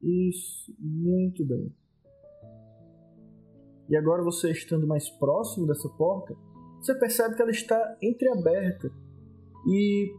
isso, 0.03 0.75
muito 0.79 1.45
bem. 1.45 1.71
E 3.91 3.97
agora 3.97 4.23
você 4.23 4.51
estando 4.51 4.87
mais 4.87 5.11
próximo 5.11 5.67
dessa 5.67 5.89
porta, 5.91 6.35
você 6.81 6.95
percebe 6.95 7.35
que 7.35 7.43
ela 7.43 7.51
está 7.51 7.99
entreaberta 8.01 8.91
e 9.67 10.15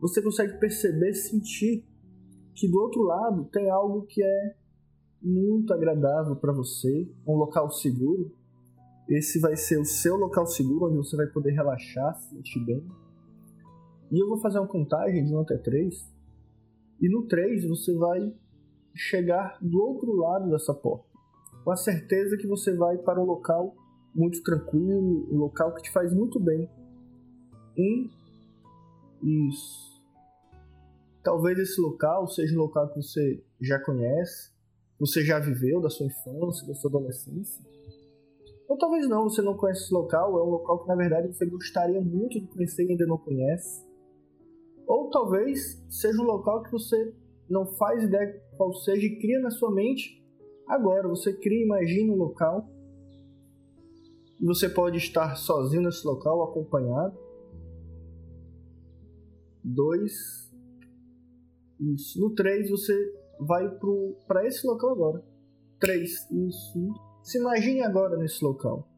você 0.00 0.22
consegue 0.22 0.58
perceber, 0.58 1.14
sentir 1.14 1.84
que 2.54 2.68
do 2.68 2.80
outro 2.80 3.02
lado 3.02 3.44
tem 3.46 3.68
algo 3.70 4.06
que 4.06 4.22
é 4.22 4.54
muito 5.22 5.72
agradável 5.72 6.36
para 6.36 6.52
você, 6.52 7.10
um 7.26 7.34
local 7.34 7.70
seguro. 7.70 8.30
Esse 9.08 9.40
vai 9.40 9.56
ser 9.56 9.78
o 9.78 9.84
seu 9.84 10.16
local 10.16 10.46
seguro, 10.46 10.86
onde 10.86 10.96
você 10.98 11.16
vai 11.16 11.26
poder 11.26 11.52
relaxar, 11.52 12.14
se 12.16 12.30
sentir 12.30 12.64
bem. 12.64 12.86
E 14.12 14.22
eu 14.22 14.28
vou 14.28 14.38
fazer 14.38 14.58
uma 14.58 14.68
contagem 14.68 15.24
de 15.24 15.34
1 15.34 15.40
até 15.40 15.56
3. 15.56 16.14
E 17.00 17.08
no 17.08 17.26
3 17.26 17.68
você 17.68 17.94
vai 17.94 18.32
chegar 18.94 19.58
do 19.60 19.80
outro 19.82 20.14
lado 20.14 20.50
dessa 20.50 20.72
porta, 20.72 21.08
com 21.64 21.70
a 21.70 21.76
certeza 21.76 22.36
que 22.36 22.46
você 22.46 22.74
vai 22.76 22.96
para 22.98 23.20
um 23.20 23.24
local 23.24 23.74
muito 24.14 24.42
tranquilo, 24.42 25.26
um 25.32 25.38
local 25.38 25.74
que 25.74 25.82
te 25.82 25.90
faz 25.90 26.14
muito 26.14 26.38
bem. 26.38 26.70
Um, 27.76 28.08
isso. 29.24 30.02
Talvez 31.22 31.58
esse 31.58 31.80
local 31.80 32.26
seja 32.28 32.54
um 32.54 32.58
local 32.58 32.88
que 32.90 32.96
você 32.96 33.42
já 33.60 33.78
conhece, 33.80 34.52
você 35.00 35.24
já 35.24 35.38
viveu 35.38 35.80
da 35.80 35.88
sua 35.88 36.06
infância, 36.06 36.66
da 36.66 36.74
sua 36.74 36.90
adolescência. 36.90 37.64
Ou 38.68 38.78
talvez 38.78 39.08
não, 39.08 39.24
você 39.24 39.42
não 39.42 39.56
conhece 39.56 39.84
esse 39.84 39.94
local, 39.94 40.38
é 40.38 40.42
um 40.42 40.50
local 40.50 40.82
que 40.82 40.88
na 40.88 40.96
verdade 40.96 41.28
você 41.28 41.46
gostaria 41.46 42.00
muito 42.00 42.40
de 42.40 42.46
conhecer 42.46 42.84
e 42.84 42.90
ainda 42.92 43.06
não 43.06 43.18
conhece. 43.18 43.84
Ou 44.86 45.10
talvez 45.10 45.82
seja 45.88 46.20
um 46.20 46.24
local 46.24 46.62
que 46.62 46.72
você 46.72 47.14
não 47.48 47.66
faz 47.76 48.02
ideia 48.02 48.42
qual 48.56 48.72
seja 48.74 49.06
e 49.06 49.18
cria 49.18 49.40
na 49.40 49.50
sua 49.50 49.70
mente 49.72 50.22
agora. 50.66 51.08
Você 51.08 51.32
cria, 51.32 51.64
imagina 51.64 52.12
um 52.12 52.16
local 52.16 52.68
e 54.40 54.46
você 54.46 54.68
pode 54.68 54.98
estar 54.98 55.36
sozinho 55.36 55.82
nesse 55.82 56.06
local, 56.06 56.42
acompanhado. 56.42 57.23
Dois. 59.64 60.52
Isso. 61.80 62.20
No 62.20 62.34
três 62.34 62.70
você 62.70 62.94
vai 63.40 63.68
para 64.26 64.46
esse 64.46 64.66
local 64.66 64.90
agora. 64.90 65.24
Três. 65.80 66.30
Isso. 66.30 66.94
Se 67.22 67.38
imagine 67.38 67.82
agora 67.82 68.16
nesse 68.16 68.44
local. 68.44 68.88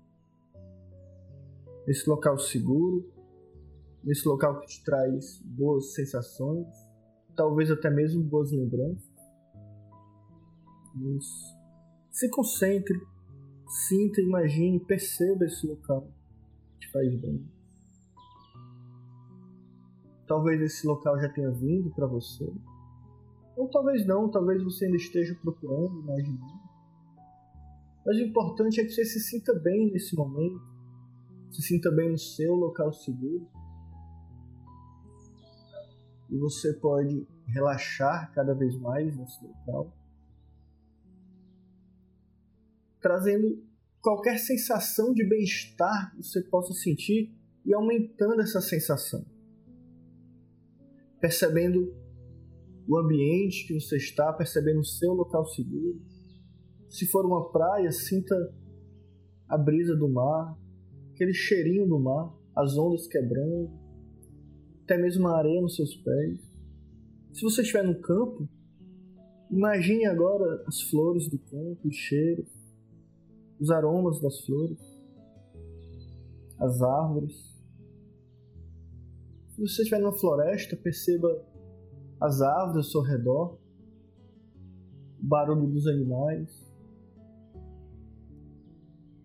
Nesse 1.87 2.09
local 2.09 2.39
seguro. 2.39 3.09
Nesse 4.03 4.27
local 4.27 4.61
que 4.61 4.67
te 4.67 4.85
traz 4.85 5.41
boas 5.45 5.95
sensações. 5.95 6.67
Talvez 7.37 7.71
até 7.71 7.91
mesmo 7.91 8.23
boas 8.25 8.51
lembranças. 8.51 9.15
Isso. 11.17 11.57
Se 12.11 12.29
concentre 12.31 12.99
Sinta, 13.69 14.21
imagine, 14.21 14.79
perceba 14.79 15.45
esse 15.45 15.67
local 15.67 16.09
que 16.79 16.87
te 16.87 16.93
faz 16.93 17.21
bem. 17.21 17.45
Talvez 20.27 20.61
esse 20.61 20.87
local 20.87 21.19
já 21.21 21.29
tenha 21.29 21.51
vindo 21.51 21.91
para 21.91 22.07
você. 22.07 22.53
Ou 23.57 23.69
talvez 23.69 24.07
não, 24.07 24.31
talvez 24.31 24.63
você 24.63 24.87
ainda 24.87 24.97
esteja 24.97 25.35
procurando, 25.41 26.01
imaginando. 26.01 26.67
Mas 28.05 28.17
o 28.19 28.23
importante 28.23 28.81
é 28.81 28.85
que 28.85 28.91
você 28.91 29.05
se 29.05 29.21
sinta 29.21 29.55
bem 29.55 29.91
nesse 29.91 30.15
momento, 30.15 30.61
se 31.51 31.63
sinta 31.63 31.91
bem 31.91 32.11
no 32.11 32.19
seu 32.19 32.55
local 32.55 32.93
seguro. 32.93 33.49
E 36.29 36.37
você 36.37 36.73
pode 36.75 37.27
relaxar 37.47 38.33
cada 38.33 38.55
vez 38.55 38.77
mais 38.77 39.17
nesse 39.17 39.45
local 39.45 39.93
trazendo 43.07 43.63
qualquer 44.01 44.37
sensação 44.37 45.15
de 45.15 45.25
bem-estar 45.25 46.11
que 46.17 46.25
você 46.25 46.43
possa 46.43 46.75
sentir 46.75 47.33
e 47.65 47.73
aumentando 47.73 48.43
essa 48.43 48.61
sensação. 48.61 49.25
Percebendo 51.27 51.93
o 52.87 52.97
ambiente 52.97 53.67
que 53.67 53.81
você 53.81 53.97
está, 53.97 54.33
percebendo 54.33 54.79
o 54.79 54.85
seu 54.85 55.13
local 55.13 55.45
seguro. 55.47 56.01
Se 56.89 57.05
for 57.09 57.27
uma 57.27 57.51
praia, 57.51 57.91
sinta 57.91 58.37
a 59.49 59.59
brisa 59.59 59.97
do 59.97 60.09
mar, 60.09 60.57
aquele 61.13 61.35
cheirinho 61.35 61.85
do 61.85 61.99
mar, 61.99 62.33
as 62.55 62.79
ondas 62.79 63.09
quebrando, 63.09 63.73
até 64.85 64.97
mesmo 64.97 65.27
a 65.27 65.37
areia 65.37 65.61
nos 65.61 65.75
seus 65.75 65.97
pés. 65.97 66.39
Se 67.33 67.43
você 67.43 67.63
estiver 67.63 67.83
no 67.83 68.01
campo, 68.01 68.49
imagine 69.51 70.07
agora 70.07 70.63
as 70.69 70.81
flores 70.83 71.29
do 71.29 71.41
campo, 71.41 71.89
os 71.89 71.97
cheiros 71.97 72.49
os 73.59 73.69
aromas 73.69 74.21
das 74.21 74.45
flores, 74.45 74.79
as 76.61 76.81
árvores. 76.81 77.56
Se 79.57 79.63
você 79.63 79.83
estiver 79.83 80.01
numa 80.01 80.13
floresta, 80.13 80.77
perceba 80.77 81.43
as 82.21 82.43
árvores 82.43 82.77
ao 82.77 82.91
seu 82.93 83.01
redor, 83.01 83.59
o 85.19 85.27
barulho 85.27 85.67
dos 85.67 85.87
animais. 85.87 86.71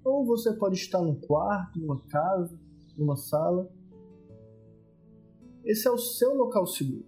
Ou 0.05 0.25
você 0.25 0.53
pode 0.53 0.75
estar 0.75 1.01
num 1.01 1.19
quarto, 1.19 1.77
numa 1.77 1.99
casa, 2.07 2.57
numa 2.97 3.17
sala. 3.17 3.69
Esse 5.65 5.89
é 5.89 5.91
o 5.91 5.97
seu 5.97 6.33
local 6.33 6.65
seguro. 6.65 7.05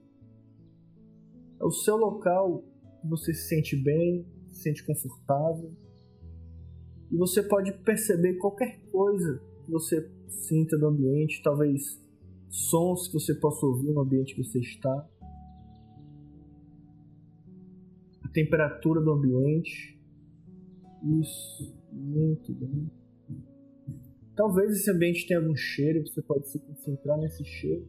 É 1.62 1.64
o 1.64 1.72
seu 1.72 1.96
local 1.96 2.62
que 3.00 3.08
você 3.08 3.34
se 3.34 3.48
sente 3.48 3.78
bem, 3.78 4.28
se 4.50 4.64
sente 4.64 4.86
confortável 4.86 5.72
e 7.10 7.16
você 7.16 7.42
pode 7.42 7.72
perceber 7.72 8.34
qualquer 8.34 8.82
coisa 8.92 9.42
que 9.64 9.72
você 9.72 10.12
sinta 10.28 10.78
do 10.78 10.88
ambiente, 10.88 11.42
talvez 11.42 12.03
sons 12.54 13.08
que 13.08 13.14
você 13.14 13.34
possa 13.34 13.66
ouvir 13.66 13.92
no 13.92 14.02
ambiente 14.02 14.36
que 14.36 14.44
você 14.44 14.60
está, 14.60 15.10
a 18.24 18.28
temperatura 18.30 19.02
do 19.02 19.12
ambiente. 19.12 20.00
Isso, 21.20 21.76
muito 21.92 22.54
bem. 22.54 22.92
Talvez 24.36 24.72
esse 24.72 24.92
ambiente 24.92 25.26
tenha 25.28 25.40
algum 25.40 25.56
cheiro, 25.56 26.08
você 26.08 26.22
pode 26.22 26.48
se 26.48 26.60
concentrar 26.60 27.18
nesse 27.18 27.44
cheiro 27.44 27.88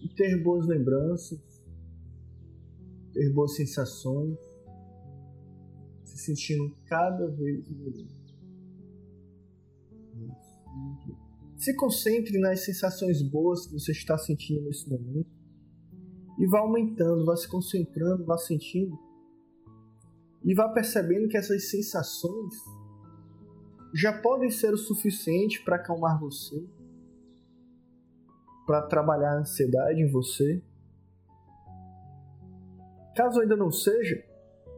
e 0.00 0.08
ter 0.14 0.42
boas 0.44 0.66
lembranças, 0.68 1.40
ter 3.12 3.32
boas 3.32 3.56
sensações, 3.56 4.38
se 6.04 6.18
sentindo 6.18 6.72
cada 6.86 7.26
vez 7.26 7.68
melhor. 7.68 8.18
Se 11.58 11.74
concentre 11.74 12.38
nas 12.38 12.64
sensações 12.64 13.20
boas 13.20 13.66
que 13.66 13.72
você 13.72 13.90
está 13.90 14.16
sentindo 14.16 14.62
nesse 14.62 14.88
momento 14.88 15.28
e 16.38 16.46
vá 16.46 16.60
aumentando, 16.60 17.24
vá 17.24 17.36
se 17.36 17.48
concentrando, 17.48 18.24
vá 18.24 18.38
sentindo 18.38 18.96
e 20.44 20.54
vá 20.54 20.68
percebendo 20.68 21.26
que 21.26 21.36
essas 21.36 21.68
sensações 21.68 22.54
já 23.92 24.12
podem 24.12 24.50
ser 24.50 24.72
o 24.72 24.78
suficiente 24.78 25.64
para 25.64 25.76
acalmar 25.76 26.20
você, 26.20 26.64
para 28.64 28.82
trabalhar 28.82 29.32
a 29.32 29.40
ansiedade 29.40 30.00
em 30.00 30.08
você. 30.08 30.62
Caso 33.16 33.40
ainda 33.40 33.56
não 33.56 33.72
seja, 33.72 34.22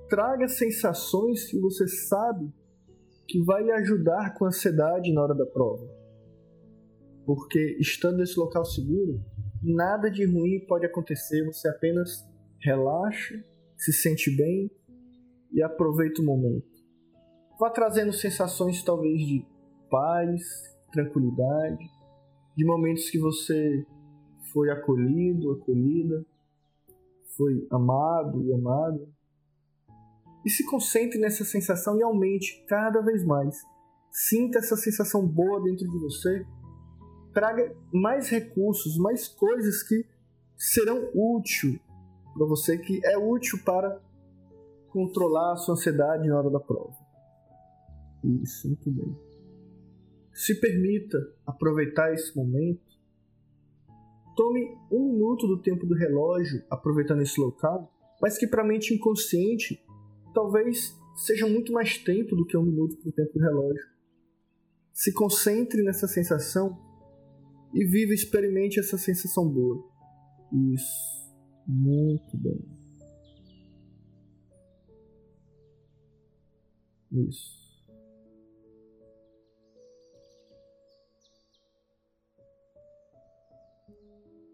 traga 0.09 0.49
sensações 0.49 1.45
que 1.45 1.59
você 1.59 1.87
sabe 1.87 2.51
que 3.29 3.43
vai 3.45 3.63
lhe 3.65 3.73
ajudar 3.73 4.33
com 4.33 4.47
a 4.47 4.49
ansiedade 4.49 5.13
na 5.13 5.23
hora 5.23 5.35
da 5.35 5.45
prova. 5.45 6.00
Porque 7.33 7.77
estando 7.79 8.17
nesse 8.17 8.37
local 8.37 8.65
seguro, 8.65 9.23
nada 9.63 10.11
de 10.11 10.25
ruim 10.25 10.67
pode 10.67 10.85
acontecer, 10.85 11.45
você 11.45 11.69
apenas 11.69 12.29
relaxa, 12.59 13.41
se 13.77 13.93
sente 13.93 14.37
bem 14.37 14.69
e 15.53 15.63
aproveita 15.63 16.21
o 16.21 16.25
momento. 16.25 16.67
Vá 17.57 17.71
trazendo 17.71 18.13
sensações 18.13 18.83
talvez 18.83 19.21
de 19.21 19.47
paz, 19.89 20.43
tranquilidade, 20.91 21.89
de 22.57 22.65
momentos 22.65 23.09
que 23.09 23.21
você 23.21 23.87
foi 24.53 24.69
acolhido, 24.69 25.53
acolhida, 25.53 26.27
foi 27.37 27.65
amado 27.71 28.43
e 28.43 28.53
amada 28.53 29.09
e 30.45 30.51
se 30.51 30.67
concentre 30.67 31.21
nessa 31.21 31.45
sensação 31.45 31.97
e 31.97 32.03
aumente 32.03 32.65
cada 32.67 33.01
vez 33.03 33.25
mais. 33.25 33.57
Sinta 34.11 34.59
essa 34.59 34.75
sensação 34.75 35.25
boa 35.25 35.63
dentro 35.63 35.89
de 35.89 35.97
você. 35.97 36.45
Traga 37.33 37.75
mais 37.93 38.29
recursos, 38.29 38.99
mais 38.99 39.29
coisas 39.29 39.83
que 39.83 40.05
serão 40.57 41.11
úteis 41.15 41.81
para 42.35 42.47
você, 42.47 42.79
que 42.79 43.01
é 43.05 43.17
útil 43.17 43.59
para 43.65 44.01
controlar 44.89 45.53
a 45.53 45.57
sua 45.57 45.75
ansiedade 45.75 46.29
na 46.29 46.39
hora 46.39 46.51
da 46.51 46.61
prova. 46.61 46.97
Isso, 48.43 48.69
muito 48.69 48.91
bem. 48.91 49.17
Se 50.33 50.61
permita 50.61 51.19
aproveitar 51.47 52.13
esse 52.13 52.37
momento. 52.37 52.81
Tome 54.37 54.77
um 54.91 55.13
minuto 55.13 55.47
do 55.47 55.61
tempo 55.61 55.87
do 55.87 55.95
relógio 55.95 56.63
aproveitando 56.71 57.23
esse 57.23 57.41
local, 57.41 57.93
mas 58.21 58.39
que 58.39 58.47
para 58.47 58.63
a 58.63 58.67
mente 58.67 58.95
inconsciente 58.95 59.85
talvez 60.33 60.97
seja 61.17 61.47
muito 61.47 61.73
mais 61.73 61.99
tempo 61.99 62.37
do 62.37 62.47
que 62.47 62.57
um 62.57 62.63
minuto 62.63 62.97
para 62.97 63.09
o 63.09 63.13
tempo 63.13 63.33
do 63.35 63.41
relógio. 63.41 63.85
Se 64.93 65.13
concentre 65.13 65.83
nessa 65.83 66.07
sensação 66.07 66.79
e 67.73 67.85
viva, 67.85 68.13
experimente 68.13 68.81
essa 68.81 68.99
sensação 68.99 69.49
boa. 69.49 69.85
Isso. 70.73 71.21
Muito 71.67 72.37
bem. 72.37 72.61
Isso. 77.13 77.61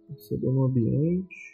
Percebendo 0.08 0.60
o 0.60 0.64
ambiente. 0.64 1.45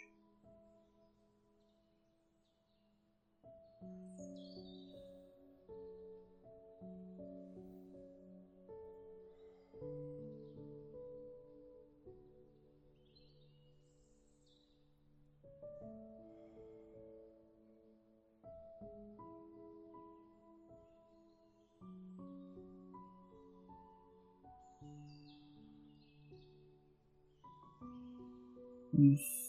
Isso. 28.93 29.43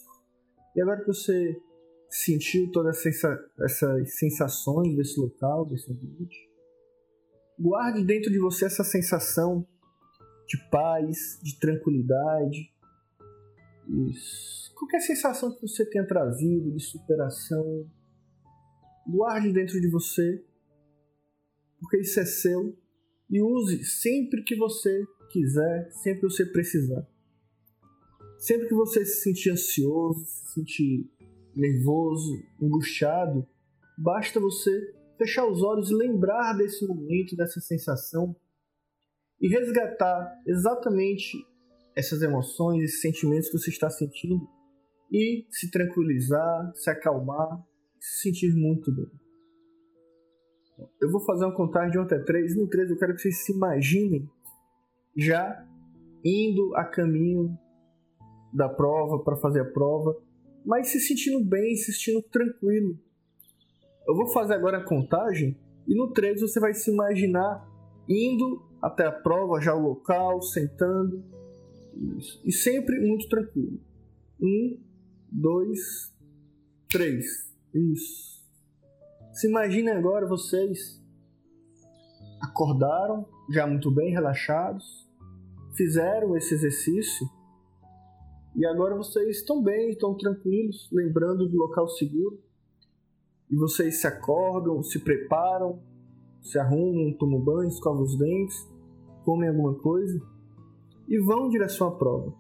E 0.75 0.81
agora 0.81 1.01
que 1.01 1.07
você 1.07 1.61
sentiu 2.09 2.71
todas 2.71 3.05
essa, 3.05 3.51
essas 3.61 4.17
sensações 4.17 4.97
desse 4.97 5.21
local, 5.21 5.67
desse 5.67 5.91
ambiente, 5.91 6.49
guarde 7.59 8.05
dentro 8.05 8.31
de 8.31 8.39
você 8.39 8.67
essa 8.67 8.85
sensação 8.85 9.67
de 10.47 10.71
paz, 10.71 11.39
de 11.43 11.59
tranquilidade. 11.59 12.73
Isso. 14.11 14.73
Qualquer 14.75 15.01
sensação 15.01 15.55
que 15.55 15.61
você 15.61 15.89
tenha 15.89 16.07
trazido 16.07 16.73
de 16.73 16.83
superação, 16.83 17.89
guarde 19.07 19.53
dentro 19.53 19.81
de 19.81 19.89
você, 19.91 20.45
porque 21.79 22.01
isso 22.01 22.19
é 22.19 22.25
seu 22.25 22.77
e 23.31 23.43
use 23.43 23.85
sempre 23.85 24.43
que 24.43 24.57
você 24.57 25.05
quiser, 25.35 25.91
sempre 25.91 26.21
que 26.21 26.31
você 26.31 26.47
precisar. 26.47 27.07
Sempre 28.39 28.69
que 28.69 28.75
você 28.75 29.05
se 29.05 29.23
sentir 29.23 29.51
ansioso, 29.51 30.25
se 30.25 30.55
sentir 30.55 31.11
nervoso, 31.57 32.33
angustiado, 32.63 33.47
basta 33.99 34.39
você 34.39 34.71
fechar 35.19 35.47
os 35.47 35.63
olhos 35.63 35.91
e 35.91 35.95
lembrar 35.95 36.55
desse 36.55 36.87
momento, 36.87 37.37
dessa 37.37 37.61
sensação 37.61 38.35
e 39.41 39.49
resgatar 39.49 40.41
exatamente 40.47 41.37
essas 41.97 42.23
emoções, 42.23 42.83
esses 42.83 43.01
sentimentos 43.01 43.49
que 43.49 43.59
você 43.59 43.71
está 43.71 43.91
sentindo 43.91 44.49
e 45.13 45.47
se 45.51 45.71
tranquilizar, 45.71 46.73
se 46.75 46.91
acalmar, 46.91 47.65
se 48.01 48.23
sentir 48.23 48.55
muito 48.55 48.95
bem. 48.95 49.11
Eu 51.01 51.11
vou 51.11 51.25
fazer 51.25 51.45
uma 51.45 51.55
contagem 51.55 51.93
de 51.93 51.99
1 51.99 52.03
até 52.03 52.19
3. 52.19 52.57
No 52.57 52.69
3 52.69 52.91
eu 52.91 52.99
quero 52.99 53.15
que 53.15 53.21
vocês 53.21 53.45
se 53.45 53.53
imaginem 53.53 54.29
já 55.17 55.67
indo 56.25 56.75
a 56.77 56.85
caminho 56.85 57.59
da 58.53 58.69
prova 58.69 59.23
para 59.23 59.37
fazer 59.37 59.61
a 59.61 59.71
prova, 59.73 60.17
mas 60.65 60.89
se 60.89 61.01
sentindo 61.01 61.45
bem, 61.45 61.77
se 61.77 61.93
sentindo 61.93 62.23
tranquilo. 62.23 62.99
Eu 64.07 64.15
vou 64.15 64.29
fazer 64.29 64.55
agora 64.55 64.79
a 64.79 64.85
contagem 64.85 65.59
e 65.87 65.95
no 65.95 66.13
3 66.13 66.41
você 66.41 66.61
vai 66.61 66.73
se 66.73 66.91
imaginar 66.91 67.67
indo 68.09 68.63
até 68.81 69.07
a 69.07 69.13
prova, 69.13 69.61
já 69.61 69.75
o 69.75 69.81
local, 69.81 70.41
sentando. 70.43 71.25
Isso. 72.19 72.41
E 72.45 72.53
sempre 72.53 73.01
muito 73.01 73.29
tranquilo. 73.29 73.81
Um, 74.41 74.81
dois, 75.31 76.13
três. 76.91 77.25
Isso. 77.73 78.45
Se 79.33 79.49
imaginem 79.49 79.93
agora 79.93 80.27
vocês 80.27 81.03
acordaram, 82.41 83.27
já 83.51 83.67
muito 83.67 83.91
bem, 83.91 84.13
relaxados, 84.13 85.04
fizeram 85.75 86.37
esse 86.37 86.55
exercício 86.55 87.29
e 88.57 88.65
agora 88.65 88.97
vocês 88.97 89.39
estão 89.39 89.61
bem, 89.63 89.91
estão 89.91 90.17
tranquilos, 90.17 90.89
lembrando 90.93 91.49
do 91.49 91.57
local 91.57 91.89
seguro. 91.89 92.41
E 93.51 93.57
vocês 93.57 94.01
se 94.01 94.07
acordam, 94.07 94.83
se 94.83 95.01
preparam, 95.01 95.83
se 96.41 96.59
arrumam, 96.59 97.13
tomam 97.19 97.41
banho, 97.41 97.69
escovam 97.69 98.03
os 98.03 98.17
dentes, 98.17 98.57
comem 99.25 99.49
alguma 99.49 99.75
coisa 99.75 100.21
e 101.09 101.19
vão 101.19 101.47
em 101.47 101.51
direção 101.51 101.89
à 101.89 101.93
prova. 101.97 102.33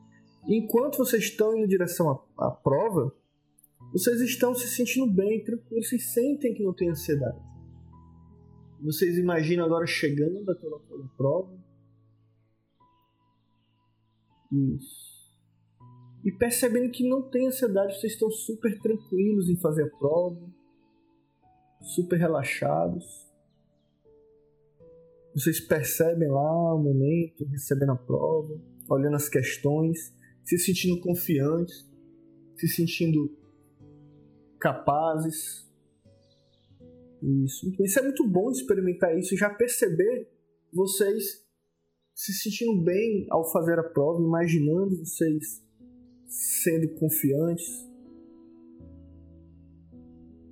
enquanto 0.46 0.98
vocês 0.98 1.24
estão 1.24 1.54
indo 1.54 1.64
em 1.64 1.68
direção 1.68 2.10
à, 2.10 2.46
à 2.46 2.50
prova, 2.50 3.14
vocês 3.92 4.20
estão 4.20 4.54
se 4.54 4.68
sentindo 4.68 5.12
bem, 5.12 5.42
tranquilos, 5.44 5.88
vocês 5.88 6.12
sentem 6.12 6.54
que 6.54 6.62
não 6.62 6.72
tem 6.72 6.90
ansiedade. 6.90 7.38
Vocês 8.82 9.16
imaginam 9.18 9.64
agora 9.64 9.86
chegando 9.86 10.50
até 10.50 10.66
a 10.66 11.16
prova. 11.16 11.63
Isso. 14.52 15.14
E 16.24 16.33
percebendo 16.33 16.90
que 16.90 17.07
não 17.07 17.22
tem 17.28 17.48
ansiedade, 17.48 17.98
vocês 17.98 18.14
estão 18.14 18.30
super 18.30 18.80
tranquilos 18.80 19.50
em 19.50 19.57
fazer 19.57 19.85
a 19.85 19.90
prova, 19.98 20.40
super 21.83 22.16
relaxados. 22.16 23.04
Vocês 25.35 25.61
percebem 25.61 26.30
lá 26.30 26.74
o 26.74 26.83
momento, 26.83 27.44
recebendo 27.44 27.92
a 27.92 27.96
prova, 27.96 28.59
olhando 28.88 29.16
as 29.16 29.28
questões, 29.28 30.14
se 30.44 30.57
sentindo 30.59 31.00
confiantes, 31.00 31.87
se 32.57 32.68
sentindo 32.68 33.37
capazes. 34.59 35.68
Isso. 37.22 37.70
Isso 37.80 37.98
é 37.98 38.02
muito 38.02 38.26
bom 38.26 38.50
experimentar 38.50 39.18
isso 39.18 39.37
já 39.37 39.50
perceber 39.50 40.30
vocês 40.72 41.43
se 42.14 42.33
sentindo 42.33 42.83
bem 42.83 43.27
ao 43.31 43.50
fazer 43.50 43.79
a 43.79 43.83
prova, 43.83 44.22
imaginando 44.22 44.96
vocês 44.96 45.62
sendo 46.27 46.94
confiantes, 46.94 47.66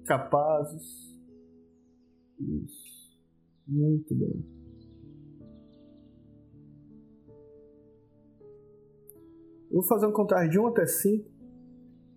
capazes. 0.05 0.83
Isso. 2.38 2.83
Muito 3.66 4.14
bem. 4.14 4.44
Eu 9.70 9.81
vou 9.81 9.85
fazer 9.85 10.07
um 10.07 10.12
contagem 10.12 10.51
de 10.51 10.59
1 10.59 10.66
até 10.66 10.87
5 10.87 11.33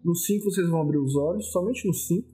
no 0.05 0.13
5 0.13 0.43
vocês 0.43 0.69
vão 0.69 0.81
abrir 0.81 0.99
os 0.99 1.15
olhos, 1.15 1.51
somente 1.51 1.87
no 1.87 1.93
5, 1.93 2.31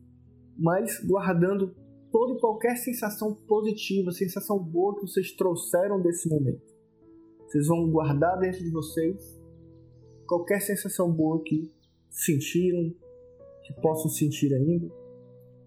mas 0.57 0.99
guardando 1.05 1.73
toda 2.11 2.33
e 2.33 2.37
qualquer 2.37 2.75
sensação 2.75 3.33
positiva, 3.33 4.11
sensação 4.11 4.59
boa 4.59 4.95
que 4.95 5.07
vocês 5.07 5.31
trouxeram 5.31 6.01
desse 6.01 6.27
momento. 6.27 6.61
Vocês 7.51 7.67
vão 7.67 7.91
guardar 7.91 8.39
dentro 8.39 8.63
de 8.63 8.71
vocês 8.71 9.37
qualquer 10.25 10.61
sensação 10.61 11.11
boa 11.11 11.43
que 11.43 11.69
sentiram, 12.09 12.95
que 13.63 13.73
possam 13.81 14.09
sentir 14.09 14.53
ainda. 14.53 14.87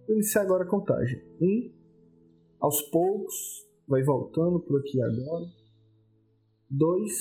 Vou 0.07 0.16
iniciar 0.16 0.40
agora 0.40 0.64
a 0.64 0.66
contagem. 0.66 1.23
Um, 1.38 1.70
aos 2.59 2.81
poucos, 2.88 3.68
vai 3.87 4.03
voltando 4.03 4.61
por 4.61 4.81
aqui 4.81 4.99
agora. 5.03 5.44
Dois, 6.70 7.12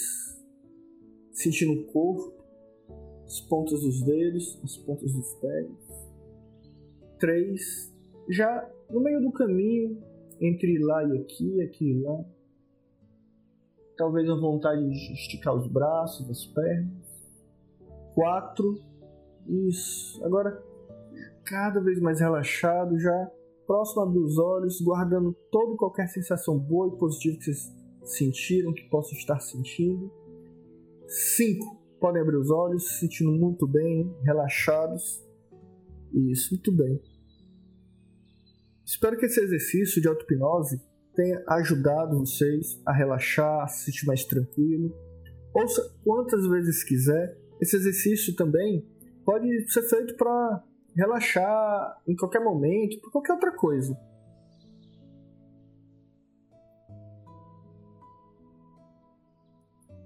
sentindo 1.34 1.82
o 1.82 1.84
corpo 1.91 2.41
as 3.26 3.41
pontas 3.41 3.82
dos 3.82 4.02
dedos, 4.02 4.62
as 4.63 4.78
pontas 4.78 5.12
dos 5.12 5.34
pés. 5.41 5.69
Três, 7.19 7.93
já 8.30 8.71
no 8.89 9.02
meio 9.02 9.19
do 9.19 9.32
caminho, 9.34 10.02
entre 10.39 10.78
lá 10.80 11.04
e 11.04 11.17
aqui, 11.19 11.62
aqui 11.63 11.91
e 11.91 12.02
lá. 12.02 12.23
Talvez 13.97 14.29
a 14.29 14.36
vontade 14.36 14.82
de 14.82 15.13
esticar 15.13 15.56
os 15.56 15.67
braços, 15.67 16.29
as 16.29 16.45
pernas. 16.45 16.91
Quatro, 18.15 18.82
isso. 19.47 20.23
Agora, 20.23 20.63
cada 21.45 21.79
vez 21.79 21.99
mais 21.99 22.19
relaxado, 22.19 22.99
já 22.99 23.32
próximo 23.65 24.06
dos 24.12 24.38
olhos, 24.38 24.82
guardando 24.82 25.34
toda 25.51 25.77
qualquer 25.77 26.08
sensação 26.08 26.58
boa 26.60 26.93
e 26.93 26.97
positiva 26.97 27.38
que 27.38 27.45
vocês 27.45 27.73
sentiram, 28.03 28.73
que 28.73 28.89
possam 28.89 29.17
estar 29.17 29.39
sentindo. 29.39 30.12
Cinco, 31.08 31.82
podem 31.99 32.21
abrir 32.21 32.38
os 32.38 32.49
olhos, 32.49 32.88
se 32.88 32.99
sentindo 32.99 33.32
muito 33.32 33.67
bem, 33.67 34.13
relaxados. 34.23 35.23
Isso, 36.13 36.53
muito 36.53 36.71
bem. 36.71 37.01
Espero 38.86 39.17
que 39.17 39.25
esse 39.25 39.39
exercício 39.39 40.01
de 40.01 40.08
auto-hipnose 40.08 40.82
tenha 41.15 41.43
ajudado 41.47 42.19
vocês 42.19 42.82
a 42.86 42.91
relaxar, 42.91 43.63
a 43.63 43.67
se 43.67 43.86
sentir 43.86 44.06
mais 44.06 44.23
tranquilo. 44.26 44.93
Ouça 45.54 45.82
quantas 46.04 46.47
vezes 46.47 46.84
quiser. 46.84 47.38
Esse 47.62 47.76
exercício 47.76 48.36
também 48.36 48.86
pode 49.26 49.71
ser 49.71 49.84
feito 49.84 50.15
para 50.15 50.63
relaxar 50.95 52.02
em 52.08 52.15
qualquer 52.15 52.43
momento, 52.43 52.99
por 53.02 53.12
qualquer 53.12 53.34
outra 53.34 53.56
coisa. 53.56 53.97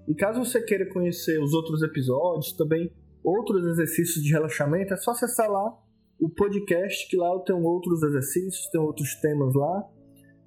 E 0.06 0.14
caso 0.14 0.42
você 0.42 0.62
queira 0.62 0.88
conhecer 0.90 1.38
os 1.38 1.52
outros 1.52 1.82
episódios, 1.82 2.52
também 2.52 2.90
outros 3.22 3.66
exercícios 3.66 4.24
de 4.24 4.32
relaxamento, 4.32 4.94
é 4.94 4.96
só 4.96 5.10
acessar 5.10 5.50
lá 5.50 5.76
o 6.18 6.30
podcast, 6.30 7.08
que 7.08 7.16
lá 7.16 7.30
eu 7.32 7.40
tenho 7.40 7.62
outros 7.62 8.02
exercícios, 8.02 8.66
tem 8.70 8.80
outros 8.80 9.14
temas 9.16 9.54
lá. 9.54 9.88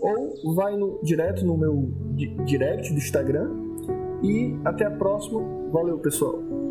ou 0.00 0.54
vai 0.54 0.76
no, 0.76 1.00
direto 1.02 1.44
no 1.44 1.58
meu 1.58 1.92
direct 2.44 2.92
do 2.92 2.98
Instagram 2.98 3.50
e 4.22 4.56
até 4.64 4.86
a 4.86 4.90
próxima. 4.90 5.40
Valeu, 5.70 5.98
pessoal! 5.98 6.69